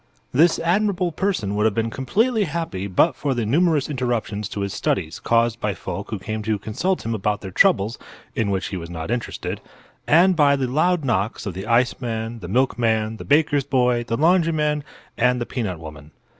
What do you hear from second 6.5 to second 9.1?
consult him about their troubles (in which he was